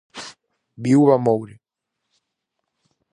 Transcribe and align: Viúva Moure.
Viúva 0.85 1.15
Moure. 1.25 1.55